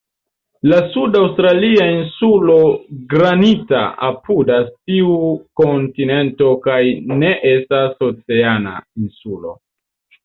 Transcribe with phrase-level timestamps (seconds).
[0.69, 2.55] La sud-aŭstralia Insulo
[3.13, 5.13] Granita apudas tiu
[5.63, 6.81] kontinento kaj
[7.21, 9.59] ne estas "oceana" insulo.